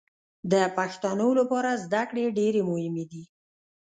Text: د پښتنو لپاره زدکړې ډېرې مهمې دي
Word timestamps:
د 0.51 0.53
پښتنو 0.77 1.29
لپاره 1.39 1.79
زدکړې 1.83 2.25
ډېرې 2.37 2.61
مهمې 2.69 3.05
دي 3.11 3.23